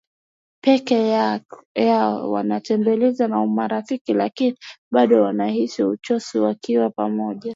[0.61, 0.97] peke
[1.77, 4.57] yao Wanatembelewa na marafiki lakini
[4.91, 7.49] bado wanahisi uchoshi wakiwa pamoja